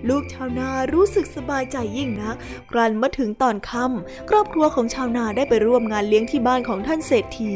[0.09, 2.37] ลูกชาวนารู้สึกสบายใจยิ่งนัก
[2.71, 7.55] ครั้นมาถึงตอนค่ำครอบครัวของชาวนาได้ไปร่วมงานเลี้ยงที่บ้านของท่านเศรษฐี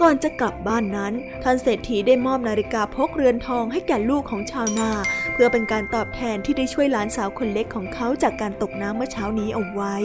[0.00, 1.12] ก่อนจะกลับบ้านนั้น
[1.44, 4.90] ท่านเศรษฐีได้มอบนาฬิกาพกเรือนทองให้แก่ลูกของชาวนา
[5.32, 9.96] เพื่อเป็นการตอบแทนที่ได้ช่วยหลานสาวคนเล็กของเขาจากการตกน้ำเมื่อเช้านี้เอาไว้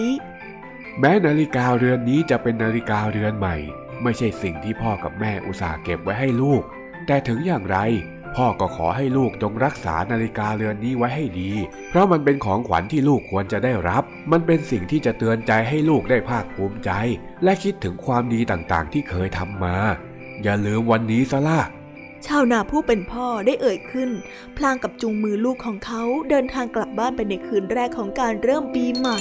[0.99, 3.56] แม้นาฬิกาเรือนนี้จะเป็นนาฬิกาเรือนใหม่
[4.03, 6.63] ไม่ใช่สิ่งที่พ่อกับแม่อุตส่าห์เก็บไว้ให้ลูก
[7.08, 7.77] แต่ถึงอย่างไร
[8.36, 11.52] พ่อก็ขอให้ลูกจงรักษานาฬิกาเรือนนี้ไว้ให้ดี
[11.89, 16.91] เพราะมันเป็นของขวัญที่ลูกควรจะได้รับ มันเป็นสิ่งที่จะเตือนใจให้ลูกได้ภาคภูมิใจ
[17.43, 19.78] และคิดถึงความดีต่างๆ ที่เคยทำมา
[20.43, 21.62] อย่าลืมวันนี้ซะล่ะ
[22.28, 24.10] ชาวนาผู้เป็นพ่อได้เอ่ยขึ้น
[24.58, 29.19] พลางกับจูงมือลูกของเขาเดินทางกลับบ้านไปในคืนแรกของการเริ่มปีใหม่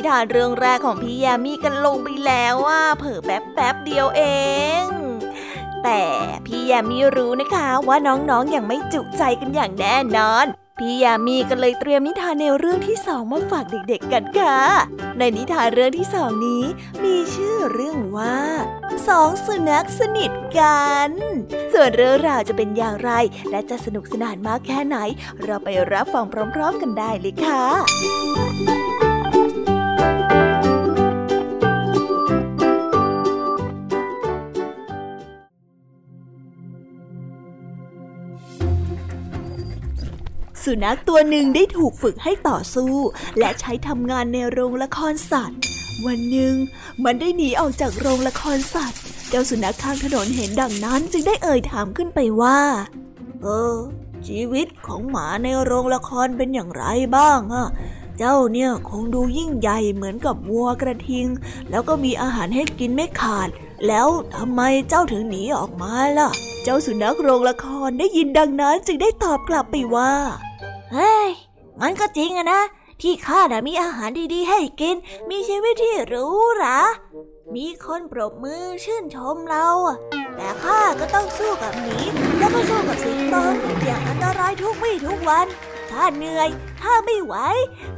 [0.00, 4.22] นิทานเรื่องแรกของพี่ยามีกันลงไปแล้วว่าเผิ่แป๊บแป๊บเดียวเอ
[4.82, 4.84] ง
[5.84, 6.02] แต่
[6.46, 10.46] พี่ยามีรู้นะคะว่าน้องๆออย่างไม่จุใจกันอย่างแน่นอน
[10.78, 14.58] พี่ยามีก็เลยเตรียมนิทานแนวเรื่องที่สองมาฝากเด็กๆกันค่ะ
[15.18, 16.64] ในนิทานเรื่องที่สองนี้
[17.04, 18.38] มีชื่อเรื่องว่า
[19.08, 21.10] สองสุนัขสนิทกัน
[21.72, 23.10] ส่วนเรื่องราวจะเป็นอย่างไร
[23.50, 24.96] และจะสนุกสนานมากแค่ไหน
[25.42, 29.09] เราไปรับฟังพร้อมๆกันได้เลยค่ะ
[40.64, 42.94] สุนัขตัวหนึ่งได้ถูกฝึกให้ต่อสู้
[43.38, 45.58] และใช้ทำงานในโรงละครสัตว์
[46.06, 46.54] วันหนึ่ง
[47.04, 52.58] มันได้หนีออกจากโรงละครสัตว์ เจ้าสุนัขข้างถนนเห็นดังนั้นจึงได้เอ่ยถามขึ้นไปว่า
[53.42, 53.76] เออ
[54.26, 56.84] ชีวิตของหมาในโรงละครเป็นอย่างไร
[57.16, 57.68] บ้างอะ
[58.22, 61.26] เจ้าเนี่ยคงดูยิ่งใหญ่เหมือนกับวัวกระทิง
[61.70, 63.48] แล้วก็มีอาหารให้กินไม่ขาด
[63.86, 66.28] แล้วทำไมเจ้าถึงหนีออกมาล่ะ
[66.62, 70.12] เจ้าสุนัขโรงละครได้ยินดังนั้นจึงได้ตอบกลับไปว่า
[70.92, 71.28] เฮ้ย
[71.80, 72.62] มันก็จริงอะนะ
[73.00, 74.96] ที่ข้าน่ะมีอาหารดีๆให้กิน
[75.28, 76.24] มีชีวิตที่หรู
[76.56, 76.78] หรา
[77.56, 79.66] มีคนปรบมือชื่นชมเรา
[80.36, 81.96] แต่ข้าก็ต้องสู้กับหมี
[82.38, 83.36] แล้วก็สู้กับสิงโต
[83.84, 85.46] อย่างอันตรายทุกวี่ทุกวัน
[85.90, 86.48] ข้าเหนื่อย
[86.82, 87.34] ข้าไม่ไหว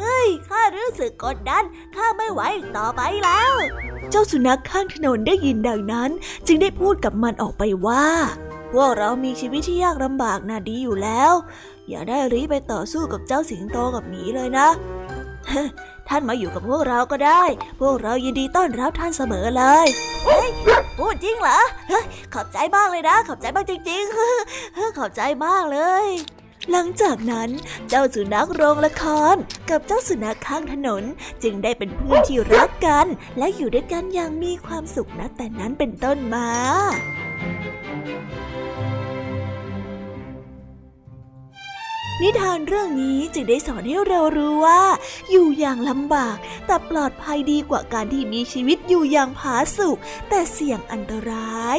[0.00, 1.64] เฮ้ยข้ารู้สึกกดดัน
[1.96, 2.42] ข้าไม่ไหว
[2.76, 3.52] ต่อไปแล้ว
[4.10, 6.10] เจ้าสุนัขข้างถนนได้ยินดังนั้น
[6.46, 8.06] จึงได้พูดกับมันออกไปว่า
[8.72, 11.32] พวกเรามีชีวิตที่ยากลำบากน่ะดีอยู่แล้ว
[11.88, 14.68] อย่าได้รีไปต่อสู้กับเจ้าสิงโตกับหมีเลยนะ
[16.08, 17.42] ท่านมาอยู่กับพวกเราก็ได้
[17.80, 19.86] พวกเรายินดีต้อนรับท่านเสมอเลย
[20.24, 20.48] เฮ้ย
[20.98, 21.60] พูดจริงเหรอ
[22.34, 26.06] ขอบใจมากเลยนะ ขอบใจมากจริงๆ ขอบใจมากเลย
[26.70, 27.50] หลังจากนั้น
[27.88, 29.36] เจ้าสุนัขโรงละคร
[29.70, 31.02] กับเจ้าสุนัขข้างถนน
[31.42, 33.06] จึงได้เป็นเพื่อนที่รักกัน
[33.38, 36.48] และอยู่ด้วยกันอย่างมีความสุขนะแต่นั้นเป็นต้นมา
[42.20, 44.82] นิทานเรื่องนี้จึงได้สอนให้เรารู้ว่า
[45.30, 49.98] อยู่อย่างลำบาก แต่ปลอดภัยดีกว่าการที่มีชีวิตอยู่อย่างผาสุก
[50.28, 51.78] แต่เสี่ยงอันตราย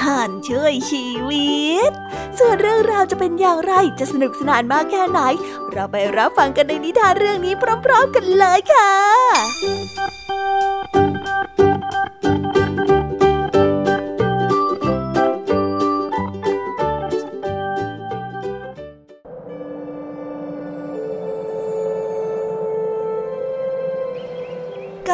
[0.00, 1.90] ห่านช่วยชีวิต
[2.38, 5.20] ส่วนเรื่องราวจะเป็นอย่างไรจะสนุกสนานมากแค่ไหน
[5.72, 8.92] เราไปรับฟังกันในนิทานเรื่องนี้พร้อม ๆ กันเลยค่ะ
[25.08, 25.10] ก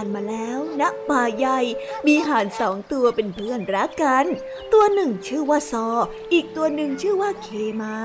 [0.04, 1.60] นมาแล้วณป่าใหญ่
[2.06, 4.26] มีห่านสองตัวเป็นเพื่อนรักกัน
[4.72, 5.88] ตัวหนึ่งชื่อว่าซอ
[6.32, 7.48] อีกตัวหนึ่งชื่อว่าเค
[7.82, 7.96] มา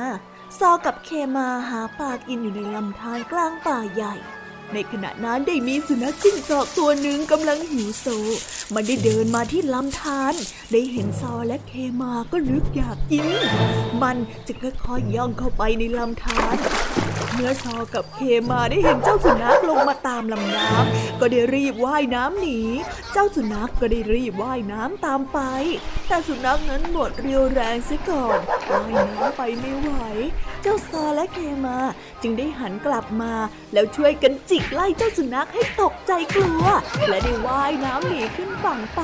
[0.60, 4.16] ซอกับเคมาหาปลากินอยู่ในลำธารกลางป่าใหญ่
[4.74, 8.08] ในขณะนั้นได้มีสุนัขจิ้งจอกตัวหนึ่งกำลังหิวโซ
[8.74, 10.34] มันได้เดินมาที่ลำธาร
[10.72, 13.26] ได้เห็นซอและเคมาก็นึกอยากกิน
[14.02, 14.18] มัน
[14.48, 16.58] จึงค่อยๆย่องเข้าไปในลำธาร
[17.36, 18.20] เมื่อซอกับเค
[18.50, 22.60] มาได้เห็นเจ้าสุนัขลงมาตามลำน้ำก็ได้รีบว่ายน้ำหนี
[23.14, 25.40] เจ้าสุนัขก็ได้รีบว่ายน้ำตามไป
[26.08, 28.40] แต่สุนัขนั้นหมดเรียวแรงเสียก่อน
[28.72, 29.92] ว่ายน้ำไปไม่ไหว
[30.68, 31.78] เจ้าซอและเคมา
[32.22, 33.34] จึงได้หันกลับมา
[33.74, 36.64] แล้วช่วยกันจิกไล่เจ้าสุนัขให้ตกใจกลัว
[37.08, 39.02] และได้ว่ายน้ำหนีขึ้นฝั่งไป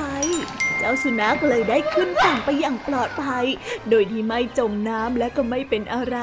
[0.78, 3.46] เจ้าสุนัขเลยได้ขึ้นฝั่งไปอย่างปลอดภัย
[3.90, 6.18] โดยที่ไม่จมน้ำและก็ไม่เป็นอะไร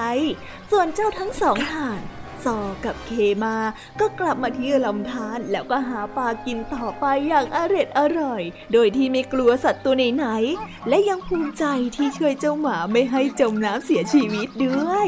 [0.71, 2.01] ส่วนเจ้าทั้งสองห่าน
[2.45, 3.11] ซอกับเค
[3.43, 3.55] มา
[3.99, 8.41] ก็กลับมาที่ลำธารแล้วก็หาปลากินต่อไปอย่างอร็ดอร่อย
[8.73, 15.07] โดยที่ไม่กลัวสัตว์ตัวไหนๆและยังภูมิใจที่ช่วยเจ้าหมาไม่ให้จมน้ำเสียชีวิตด้วย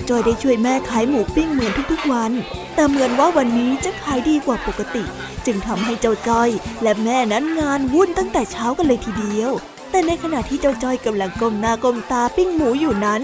[0.00, 2.32] จ้าจอยได้ช่วยแม่ขายหมูปิ้งเหมือนทุกๆวัน
[2.74, 5.04] แต่เหมือนว่าวันนี้จะขายดีกว่าปกติ
[5.46, 6.50] จึงทำให้เจ้าจอย
[6.82, 9.52] และแม่นั้นงานวุ่นตั้งแต่เช้ากันเลยทีเดียว
[9.90, 13.20] แต่ในขณะที่เจ้าจอยกำลังก้มหน้าก้มตาปิ้งหมูอยู่นั้น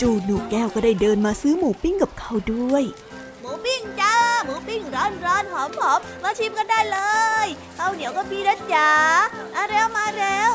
[0.00, 2.84] จู่ๆหนูแก้วก็ได้เดินมาซื้อหมูปิ้งกับเขาด้วย
[3.40, 4.09] หมูปิ้งจ้า
[4.44, 6.98] หมูปิ้งร้อนร้อนหอมหอมมาชิมกันได้เล
[7.44, 7.46] ย
[7.78, 8.90] ข้าวเหนียวก็มีนะจ๊ะ
[9.54, 10.52] มาเร็วมาเร็ว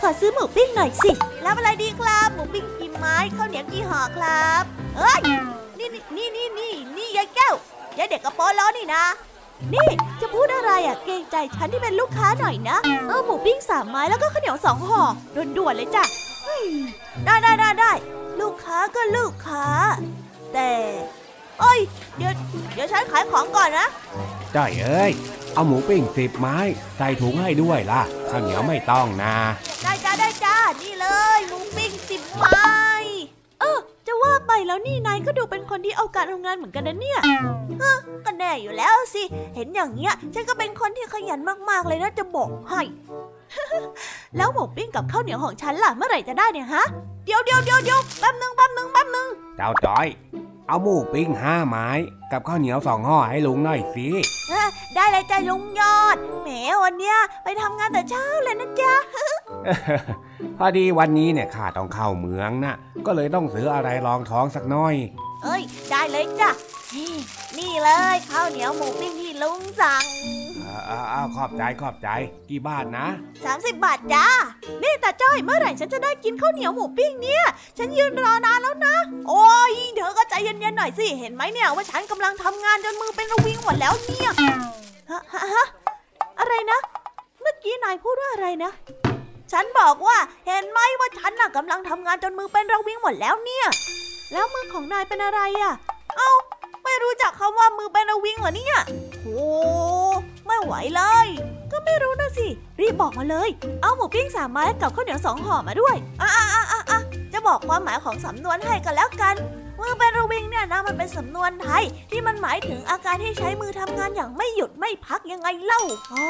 [0.00, 1.10] ขอซื้อหมูปิ้งหน่อยสิ
[1.44, 4.62] รับอะไรดีครับหมูปิ้งกี่ไม้ข้าวเหนียวกี่ห่อครับ
[4.96, 5.20] เอ้ย
[5.78, 7.54] นี่นี่นี่นี่นี่ยายแก้ว
[7.98, 9.04] ยายเด็กกระโปรงล้อนี่นะ
[9.74, 9.88] นี่
[10.20, 12.76] จะพูดอะไรอะเกรงใจฉันที่เป็นลูกค้าหน่อยนะ
[13.08, 15.02] เออหมูปิ้งสามไม้แล้วก็ข้าวเหนียวสองห่อ
[15.56, 16.04] ด่วนๆเลยจ้ะ
[17.24, 17.92] ได้ได้ได้ได้
[18.40, 19.66] ลูกค้าก็ลูกค้า
[22.18, 22.32] เดี๋ยว
[22.74, 23.86] เดี๋ยวฉันขายของก่อนนะ
[24.54, 25.12] จ้อยเอ้ย
[25.54, 26.56] เอาหมูปิ้งสิบไม้
[26.96, 29.34] ใส่ถุงให้ด้วยล่ะ ข้าวเหนียวไม่ต้องนะ
[29.82, 31.06] ได้จ้าได้จ้า นี่เล
[31.36, 32.64] ยหมูปิ้งสิบไม้
[33.60, 37.20] เออ จะว่าไปแล้วนี่นายก็ดูเป็นคนที่เอาการทำงานเหมือนกันนะเนี่ย
[37.80, 39.22] เออก็แน่อยู่แล้วสิ
[39.54, 41.40] เห็นอย่างเงี้ย ฉันก็เป็นคนที่ขยัน
[41.70, 42.82] มากๆเลยนะจะบอกให้
[44.36, 46.84] แล้วหมูปิ้งกับข้าวเหนียวของฉันล่ะเมื่อไหร่จะได้เนี่ยฮะ
[47.24, 50.06] เดี๋ยวเดี๋ยวเดี๋ยวเดี๋ยวแป๊บนึงแป๊บนึงแป๊บนึงเจ้าจ้อย
[50.68, 51.88] เอาหมูปิ้งห้าไม้
[52.32, 54.06] กับข้าวเหนียวสองห่อให้ลุงหน่อยสิ
[54.48, 56.48] เอ้อได้เลยจ้าลุงยอดแหม
[56.84, 58.94] วันเนี้ยไปทำงานแต่เช้าเลยนะจ๊ะ
[60.58, 62.74] พอดีวันนี้เนี่ยข้าต้องเข้าเมืองนะ
[63.06, 64.94] ก็เลยต้องซื้ออะไรรองท้องสักหน่อย
[65.44, 66.50] เอ้ย ได้เลยจ้ะ
[66.96, 67.14] นี่
[67.58, 70.04] นี่เลยข้าวเหนียวหมูปิ้งที่ลุงสั่ง
[70.62, 72.08] เอาเอาเอาขอบใจขอบใจ
[72.48, 73.06] กี่บาทนะ
[73.46, 74.26] 30 บาทจ้า
[74.82, 77.44] นี่ตาจ้อยเมื่อไหร่ฉันจะได้กินข้าวเหนียวหมูปิ้งเนี่ย
[77.78, 78.94] ฉันยืนรอนานแล้วนะ
[79.28, 84.30] โอ้ยเธอก็ใจเย็นๆหน่อยสิ เห็นไหมเนี่ยว่าฉันกำลังทำงานจนมือเป็นระวิงหมดแล้วเนี่ย
[85.10, 85.66] ฮะฮะฮะ
[86.38, 86.78] อะไรนะ
[87.40, 88.72] เมื่อกี้นายพูดว่าอะไรนะ
[89.52, 90.16] ฉันบอกว่า
[90.46, 93.66] เห็นไหมว่าฉันน่ะกำลังทำงานจนมือเป็นระวิงหมดแล้วเนี่ย
[94.32, 95.74] แล้วมือของนายเป็นอะไรอะ
[96.16, 96.32] เอ้า
[96.84, 98.76] ไม่รู้จักคำว่ามือเป็นวิงเหรอเนี่ย
[99.22, 99.38] โอ้
[100.46, 101.26] ไม่ไหวเลย
[101.72, 102.46] ก็ไม่รู้นะสิ
[102.80, 103.48] รีบบอกมาเลย
[103.82, 107.00] เอาหมูปิ้งสามไม้กับข้าวเหนียวสองห่อมาด้วยอะอะอะอะอะ
[107.32, 109.36] จะบอกความหมายของสำนวนให้กันแล้วกัน
[109.78, 115.82] มือเป็นระวิงเนี่ยนะมันเป็นสำนวนไทย ที่มันหมายถึงอาการที่ใช้มือทำงานอย่างไม่หยุดไม่พักยังไงเล่า
[116.12, 116.26] อ๋อ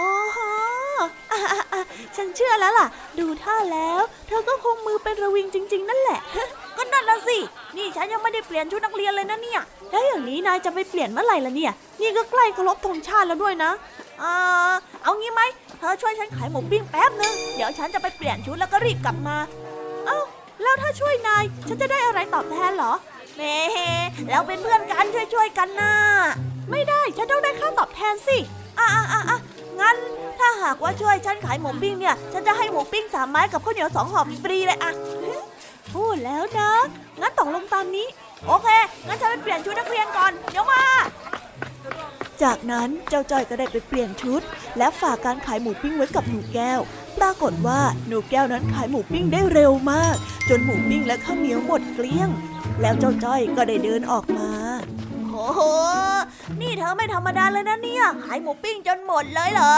[1.31, 1.83] อะอะอะ
[2.17, 2.89] ฉันเชื่อแล้วล่ะ
[3.19, 6.21] ดูท่าแล้ว เธอก็คงมือเป็นระวิงจริง ๆ นั่นแหละ
[6.77, 7.39] ก็นั่นละสิ
[7.77, 9.61] นี่ฉันยังไม่ได้เปลี่ยนชุดนักเรียนเลยนะเนี่ย
[9.91, 13.70] แล้วอย่างนี้นายจะไปเปลี่ยนเมื่อไหร่ล่ะเนี่ย นี่ก็ใกล้เคารพธงชาติแล้วด้วยนะ
[14.22, 14.72] อ่า
[15.03, 15.43] เอางี้ไหม
[15.79, 19.37] เธอช่วยฉันขายหมูปิ้งแป๊บนึง เดี๋ยวฉันจะไปเปลี่ยนชุดแล้วก็รีบกลับมา
[20.07, 20.18] เอ้า
[20.62, 22.93] แล้วถ้าช่วยนาย ฉันจะได้อะไรตอบแทนเหรอ
[23.37, 23.57] แหม่
[24.31, 25.93] เราเป็นเพื่อนกันช่วยๆกันนะ
[26.70, 28.39] ไม่ได้ ฉันต้องได้ค่าตอบแทนสิ
[28.79, 29.39] อะอะอะอะ
[29.81, 29.97] งั้น
[30.39, 34.93] ถ้าหากว่าช่วยฉันขายหมูปิ้งเนี่ย ฉันจะให้หมูปิ้งสามไม้กับข้าวเหนียวสองห่อฟรีเลยอะ
[35.95, 36.73] พูดแล้วนะ
[37.21, 38.07] งั้นตกลงตามนี้
[38.47, 38.69] โอเค
[39.07, 40.85] งั้นฉันไปเปลี่ยนชุดนักเรียนก่อน เดี๋ยวมา
[42.43, 44.43] จากนั้นเจ้าจ้อยก็ได้ไปเปลี่ยนชุด
[44.79, 46.81] และฝากการขายหมูปิ้งไว้กับหนูแก้ว
[47.19, 50.17] ปรากฏว่าหนูแก้วนั้นขายหมูปิ้งได้เร็วมาก
[50.49, 52.29] จนหมูปิ้งและข้าวเหนียวหมดเกลี้ยง
[52.81, 54.51] แล้วเจ้าจ้อยก็ได้เดินออกมา
[55.31, 55.61] โอ้โห
[56.61, 59.77] นี่เธอไม่ธรรมดาเลยนะเนี่ย ขายหมูปิ้งจนหมดเลยเหรอ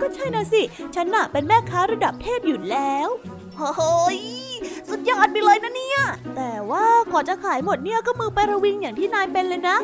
[0.00, 0.62] ก็ใช่นะสิ
[0.94, 3.08] ฉันน่ะเป็นแม่ค้าระดับเทพอยู่แล้ว
[3.56, 3.82] โอ้โห
[4.14, 4.47] ย
[4.88, 6.00] สุดยอดไปเลยนะเนี่ย
[6.36, 9.76] แต่ว่าก่อนจะขายหมดเนี่ยก็มือไประวิงอย่างที่นายเป็นเลยนะ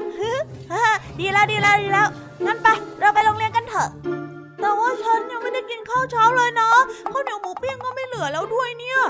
[0.72, 0.85] ฮ่า
[1.18, 2.09] ดีแล้วดีแล้วดีแล้ว
[2.45, 2.68] งั้นไป
[3.01, 3.89] เราไปโรงเรียนกันเถอะ
[4.61, 6.70] แต่ว่าฉันยังไม่ได้กินข้าวเช้าเลยนะ
[7.12, 9.01] ข้าวเหนียวหมูปิ้งก็ไม่เหลือแล้วด้วยเนี่ย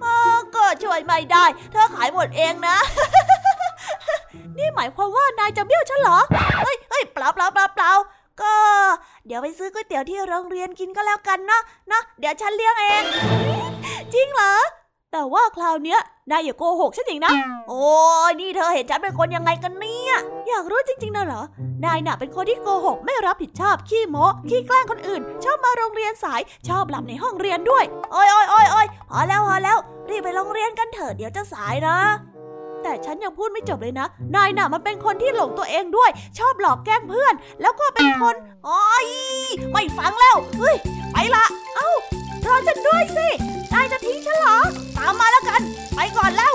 [0.00, 2.76] เออก็ช่วยไม่ได้ เธอขายหมดเองนะ
[4.58, 6.18] นี่หมายความว่านายจะเบี้ยวฉันเหรอ
[6.64, 7.92] เฮ้ยเฮ้ยเปล่าเปล่าเปล่าเปล่า
[8.42, 8.54] ก็
[9.26, 11.60] เดี๋ยวไปซื้อก๋วยเตี๋ยวที่โรงเรียนกินก็แล้วกันนะ
[11.92, 13.04] นะ เดี๋ยวฉันเลี้ยงเอง
[14.12, 14.54] จริงเหรอ
[15.12, 16.00] แต่ว่าคราวเนี้ย
[16.30, 17.32] นายอย่าโกหกฉันอีกนะ
[17.68, 17.86] โอ้
[18.30, 20.14] ยนี่เธอเห็นฉันเป็นคนยังไงกันเนี่ย
[20.48, 21.42] อยากรู้จริงๆนะเหรอ
[21.84, 29.78] นายน่ะเป็นคนที่โกหกไม่รับผิดชอบ ขี้โม้ขี้แกล้งคนอื่น ชอบมาโรงเรียนสาย ชอบหลับในห้องเรียนด้วย โอ้ยโอ้ยโอ้ยโอ้ยพอแล้วพอแล้ว
[30.10, 31.96] รีบไปโรงเรียนกันเถอะเดี๋ยวจะสายนะ
[32.82, 34.06] แต่ฉันยังพูดไม่จบเลยนะ
[34.36, 38.34] นายน่ะมันเป็นคนที่หลงตัวเองด้วย ชอบหลอกแกล้งเพื่อน แล้วก็เป็นคน
[38.68, 39.06] อ๋อย
[39.72, 40.76] ไม่ฟังแล้ว เฮ้ย
[41.12, 41.44] ไปละ
[41.76, 41.90] เอ้า
[42.46, 43.28] รอฉันด้วยสิ
[43.72, 44.58] นายจะทิ้งฉันเหรอ
[44.96, 45.60] ตามมาแล้วกัน
[45.94, 46.54] ไปก่อนแล้ว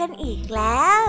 [0.00, 1.04] กันอีกแล้ว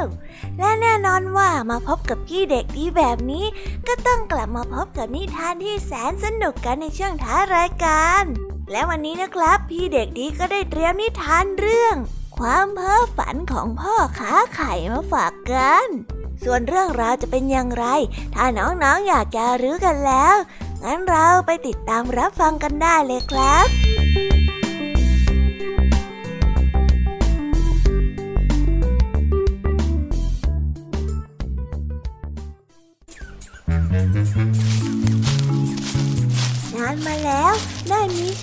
[0.60, 3.46] และแน่นอนว่ามาพบกับพี่เด็กดีแบบนี้
[3.88, 8.24] ก็ต้องกลับมาพบกับนิทานที่แสนสนุกกันในช่วงท้ารายการ
[8.72, 11.96] และวันนี้นะครับ พี่เด็กดีก็ได้เตรียมนิทานเรื่อง
[12.38, 15.88] คความเพ้อฝันของพ่อขาไข่มาฝากกัน
[16.44, 17.86] ส่วนเรื่องราวจะเป็นอย่างไร
[18.36, 20.36] ถ้าน้องๆออยากจะรู้กันแล้ว
[20.84, 23.85] งั้นเราไปติดตามรับฟังกันได้เลยครับ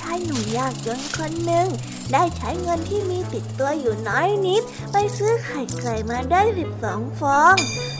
[0.00, 1.68] ชายหนุ่มยากจนคนหนึ่ง
[2.12, 4.62] ได้ใช้เงินที่มีติดตัวอยู่น้อยนิด
[4.92, 7.54] ไปซื้อไข่ไก่มาได้สิบสองฟอง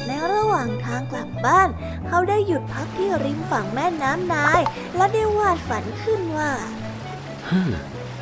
[0.07, 1.69] ในระหว่างทางกลับบ้าน
[2.09, 4.61] เขาได้หยุดพักที่ริมฝั่งแม่น้ำนาย
[4.97, 6.51] และได้วาดฝันขึ้นว่า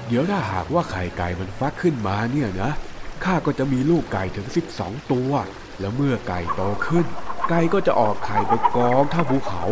[0.07, 2.71] เดี๋ยวถ้าหากว่าไข่ไก่มันฟักขึ้นมาเนี่ยนะ
[3.25, 4.47] ข้าก็จะมีลูกไก่ถึง
[4.79, 5.33] 12 ตัว
[5.81, 7.07] แล้วเมื่อไก่โตขึ้น
[7.49, 9.63] ไก่ก็จะออกไข่ไปกองเท่าภูเขา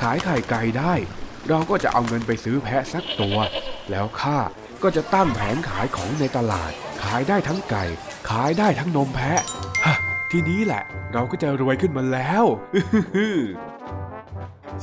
[0.00, 0.94] ขายไข่ไก่ได้
[1.48, 3.36] เราก็จะเอาเงินไปซื้อแพะสักตัว
[3.90, 4.38] แล้วข้า
[4.82, 6.72] ก็จะตั้งแผงขายของในตลาด
[7.02, 7.84] ขายได้ทั้งไก่
[8.30, 9.40] ขายได้ทั้งนมแพะ
[9.86, 9.96] ฮะ
[10.30, 10.82] ทีนี้แหละ
[11.12, 12.44] เราก็จะรวยขึ้นมาแล้ว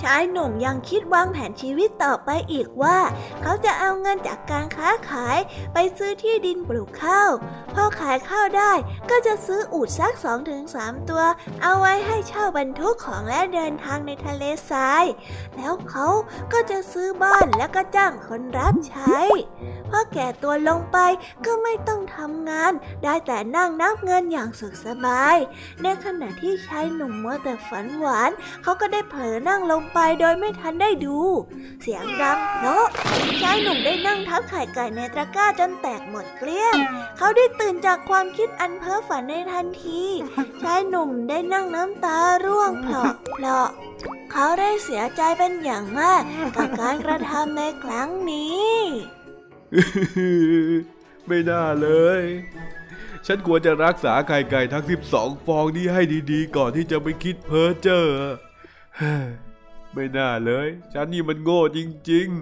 [0.02, 2.98] ชายหนุ่มยังคิดวางแผนชีวิตต่อไปอีกว่า
[3.42, 5.38] เขาจะเอาเงินจากการค้าขาย
[5.74, 7.30] ไปซื้อที่ดินปลูกข้าว
[7.74, 8.74] พอขายข้าวได้
[9.10, 11.24] ก็จะซื้ออูฐสักสองถึงสามตัว
[11.62, 15.06] เอาไว้ให้เช่าบรรทุกของและเดินทางในทะเลทราย
[15.56, 16.08] แล้วเขา
[16.54, 19.18] ก็จะซื้อบ้านและก็จ้างคนรับใช้
[19.89, 20.98] พอแก่ตัวลงไป
[21.46, 22.74] ก็ไม่ต้องทำงาน
[23.04, 25.38] ได้แต่นั่งนับเงินอย่างสุขสบาย
[25.84, 28.32] ในขณะที่ชายหนุ่มมัวแต่ฝันหวาน
[28.64, 31.18] เขาก็ได้เผลอนั่งลงไปโดยไม่ทันได้ดู
[31.82, 32.86] เสียงดังเพราะ
[33.42, 36.76] ชายหนุ่มได้นั่งทับไข่ไก่ในตะกร้าจนแตกหมดเกลี้ยง
[37.18, 40.04] เขาได้ตื่นจากความคิดอันเพ้อฝันในทันที
[40.62, 43.70] ชายหนุ่มได้นั่งน้ำตาร่วงเพลาะเพลาะ
[44.32, 46.22] เขาได้เสียใจเป็นอย่างมาก
[46.56, 48.72] กับการกระทำในครั้งนี้
[51.28, 52.22] ไม่น่าเลย
[53.28, 56.02] ฉันควรจะรักษาไข่ไก่ทั้ง 12 ฟองนี้ให้
[56.32, 58.06] ดีๆ ก่อนที่จะไปคิดเพ้อเจ้อ
[58.98, 59.28] เฮ้ย
[59.94, 61.80] ไม่น่าเลย ฉันนี่มันโง่จ
[62.12, 62.42] ริง ๆ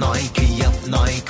[0.00, 1.29] nike yup nike